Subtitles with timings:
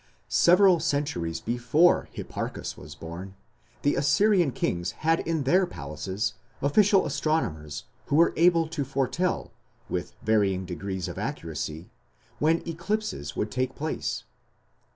[0.47, 3.35] "Several centuries before Hipparchus was born,
[3.83, 9.51] the Assyrian kings had in their palaces official astronomers who were able to foretell,
[9.89, 11.91] with varying degrees of accuracy,
[12.39, 14.23] when eclipses would take place.